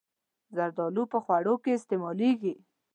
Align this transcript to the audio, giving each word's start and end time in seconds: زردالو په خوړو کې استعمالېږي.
زردالو 0.55 1.03
په 1.11 1.17
خوړو 1.23 1.55
کې 1.63 1.71
استعمالېږي. 1.77 2.53